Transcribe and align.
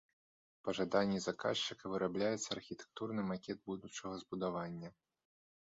Па 0.67 0.73
жаданні 0.77 1.19
заказчыка 1.25 1.83
вырабляецца 1.97 2.47
архітэктурны 2.57 3.29
макет 3.29 3.63
будучага 3.71 4.13
збудавання. 4.25 4.95